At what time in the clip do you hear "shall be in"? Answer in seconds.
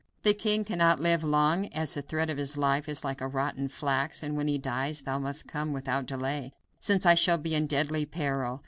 7.13-7.67